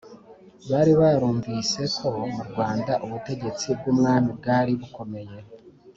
[0.69, 5.35] bari barumvise ko mu rwanda ubutegetsi bw'umwami bwari bukomeye,